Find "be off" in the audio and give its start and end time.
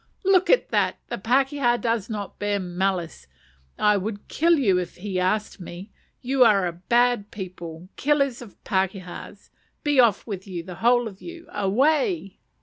9.83-10.25